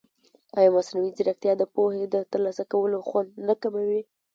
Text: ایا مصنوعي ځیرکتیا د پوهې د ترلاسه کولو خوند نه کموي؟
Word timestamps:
ایا 0.57 0.69
مصنوعي 0.77 1.09
ځیرکتیا 1.17 1.53
د 1.57 1.63
پوهې 1.75 2.03
د 2.13 2.15
ترلاسه 2.31 2.63
کولو 2.71 2.97
خوند 3.07 3.29
نه 3.47 3.53
کموي؟ 3.61 4.01